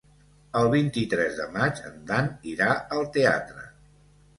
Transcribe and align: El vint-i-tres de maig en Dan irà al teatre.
El 0.61 0.69
vint-i-tres 0.75 1.37
de 1.41 1.47
maig 1.59 1.85
en 1.93 2.03
Dan 2.11 2.35
irà 2.57 2.75
al 2.99 3.09
teatre. 3.19 3.73